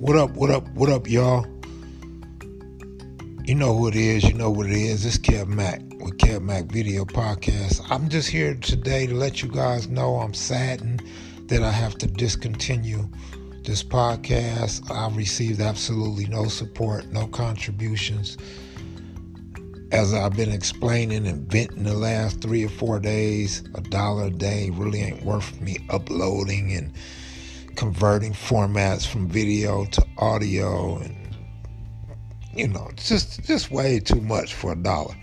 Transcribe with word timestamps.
What 0.00 0.16
up, 0.16 0.30
what 0.36 0.48
up, 0.50 0.68
what 0.74 0.90
up, 0.90 1.10
y'all? 1.10 1.44
You 3.42 3.56
know 3.56 3.76
who 3.76 3.88
it 3.88 3.96
is, 3.96 4.22
you 4.22 4.32
know 4.32 4.48
what 4.48 4.66
it 4.66 4.72
is. 4.72 5.04
It's 5.04 5.18
Kev 5.18 5.48
Mac 5.48 5.80
with 6.00 6.18
Kev 6.18 6.40
Mac 6.40 6.66
Video 6.66 7.04
Podcast. 7.04 7.84
I'm 7.90 8.08
just 8.08 8.28
here 8.28 8.54
today 8.54 9.08
to 9.08 9.14
let 9.16 9.42
you 9.42 9.48
guys 9.48 9.88
know 9.88 10.20
I'm 10.20 10.34
saddened 10.34 11.02
that 11.46 11.64
I 11.64 11.72
have 11.72 11.98
to 11.98 12.06
discontinue 12.06 13.08
this 13.64 13.82
podcast. 13.82 14.88
I've 14.88 15.16
received 15.16 15.60
absolutely 15.60 16.26
no 16.26 16.44
support, 16.44 17.10
no 17.10 17.26
contributions. 17.26 18.38
As 19.90 20.14
I've 20.14 20.36
been 20.36 20.52
explaining 20.52 21.26
and 21.26 21.50
venting 21.50 21.82
the 21.82 21.94
last 21.94 22.40
three 22.40 22.64
or 22.64 22.68
four 22.68 23.00
days, 23.00 23.64
a 23.74 23.80
dollar 23.80 24.26
a 24.26 24.30
day 24.30 24.70
really 24.70 25.00
ain't 25.00 25.24
worth 25.24 25.60
me 25.60 25.78
uploading 25.90 26.72
and 26.72 26.92
converting 27.78 28.32
formats 28.32 29.06
from 29.06 29.28
video 29.28 29.84
to 29.84 30.04
audio 30.18 30.98
and 30.98 31.36
you 32.52 32.66
know 32.66 32.90
just 32.96 33.40
just 33.44 33.70
way 33.70 34.00
too 34.00 34.20
much 34.20 34.52
for 34.52 34.72
a 34.72 34.76
dollar. 34.76 35.14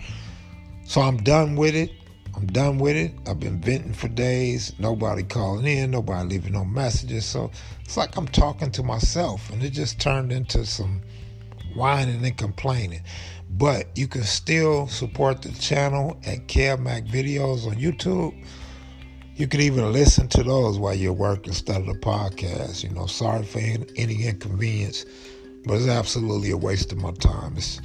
So 0.86 1.02
i'm 1.02 1.18
done 1.18 1.56
with 1.56 1.74
it. 1.74 1.92
I'm 2.34 2.46
done 2.46 2.78
with 2.78 2.96
it. 2.96 3.12
I've 3.28 3.38
been 3.38 3.60
venting 3.60 3.92
for 3.92 4.08
days. 4.08 4.72
Nobody 4.78 5.22
calling 5.22 5.66
in. 5.66 5.90
Nobody 5.90 6.30
leaving 6.30 6.54
no 6.54 6.64
messages. 6.64 7.26
So 7.26 7.50
it's 7.84 7.98
like 7.98 8.16
i'm 8.16 8.28
talking 8.28 8.70
to 8.70 8.82
myself 8.82 9.50
and 9.50 9.62
it 9.62 9.70
just 9.74 10.00
turned 10.00 10.32
into 10.32 10.64
some 10.64 11.02
whining 11.74 12.24
and 12.24 12.38
complaining. 12.38 13.02
But 13.50 13.88
you 13.98 14.08
can 14.08 14.22
still 14.22 14.86
support 14.88 15.42
the 15.42 15.52
channel 15.52 16.16
at 16.24 16.46
Kev 16.46 16.80
Mac 16.80 17.04
Videos 17.04 17.66
on 17.66 17.74
YouTube 17.74 18.34
you 19.36 19.46
can 19.46 19.60
even 19.60 19.92
listen 19.92 20.28
to 20.28 20.42
those 20.42 20.78
while 20.78 20.94
you're 20.94 21.12
working 21.12 21.48
instead 21.48 21.82
of 21.82 21.86
the 21.86 21.92
podcast. 21.92 22.82
You 22.82 22.90
know, 22.90 23.06
sorry 23.06 23.44
for 23.44 23.58
any 23.58 24.24
inconvenience, 24.24 25.04
but 25.66 25.74
it's 25.74 25.88
absolutely 25.88 26.50
a 26.50 26.56
waste 26.56 26.90
of 26.92 26.98
my 26.98 27.12
time. 27.12 27.54
It's, 27.56 27.82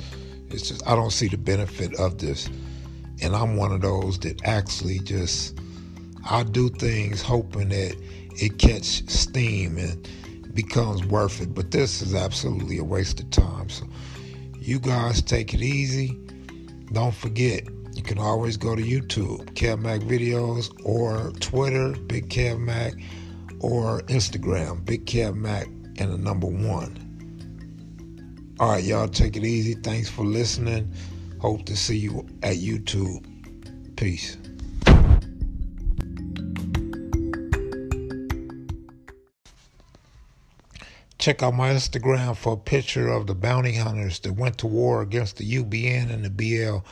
it's 0.49 0.69
just 0.69 0.87
I 0.87 0.95
don't 0.95 1.11
see 1.11 1.27
the 1.27 1.37
benefit 1.37 1.93
of 1.99 2.17
this, 2.19 2.49
and 3.21 3.35
I'm 3.35 3.57
one 3.57 3.73
of 3.73 3.81
those 3.81 4.17
that 4.19 4.41
actually 4.45 4.99
just 4.99 5.59
I 6.29 6.43
do 6.43 6.69
things 6.69 7.21
hoping 7.21 7.69
that 7.69 7.97
it 8.41 8.57
catch 8.57 9.09
steam 9.09 9.77
and 9.77 10.07
becomes 10.55 11.05
worth 11.05 11.41
it. 11.41 11.53
But 11.53 11.71
this 11.71 12.01
is 12.01 12.15
absolutely 12.15 12.77
a 12.77 12.83
waste 12.83 13.19
of 13.19 13.29
time. 13.29 13.67
So 13.67 13.85
you 14.57 14.79
guys 14.79 15.21
take 15.21 15.53
it 15.53 15.61
easy. 15.61 16.17
Don't 16.93 17.13
forget 17.13 17.67
you 17.93 18.03
can 18.03 18.17
always 18.17 18.57
go 18.57 18.75
to 18.75 18.81
YouTube, 18.81 19.53
Kev 19.53 19.79
Mac 19.79 20.01
Videos, 20.01 20.71
or 20.85 21.31
Twitter, 21.39 21.91
Big 22.07 22.29
Kev 22.29 22.59
Mac, 22.59 22.93
or 23.59 24.01
Instagram, 24.03 24.83
Big 24.85 25.05
Kev 25.05 25.35
Mac, 25.35 25.67
and 25.97 26.11
the 26.11 26.17
number 26.17 26.47
one. 26.47 27.07
All 28.59 28.69
right, 28.69 28.83
y'all, 28.83 29.07
take 29.07 29.35
it 29.35 29.43
easy. 29.43 29.73
Thanks 29.73 30.09
for 30.09 30.23
listening. 30.23 30.93
Hope 31.39 31.65
to 31.65 31.75
see 31.75 31.97
you 31.97 32.27
at 32.43 32.57
YouTube. 32.57 33.25
Peace. 33.95 34.37
Check 41.17 41.43
out 41.43 41.53
my 41.53 41.69
Instagram 41.69 42.35
for 42.35 42.53
a 42.53 42.57
picture 42.57 43.07
of 43.07 43.27
the 43.27 43.35
bounty 43.35 43.75
hunters 43.75 44.19
that 44.21 44.33
went 44.33 44.57
to 44.59 44.67
war 44.67 45.03
against 45.03 45.37
the 45.37 45.45
UBN 45.63 46.11
and 46.11 46.25
the 46.25 46.29
BL 46.31 46.83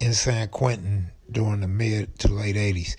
in 0.00 0.14
San 0.14 0.48
Quentin 0.48 1.10
during 1.30 1.60
the 1.60 1.68
mid 1.68 2.18
to 2.20 2.28
late 2.28 2.56
80s. 2.56 2.96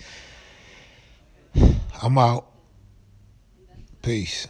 I'm 2.02 2.18
out. 2.18 2.46
Peace. 4.02 4.46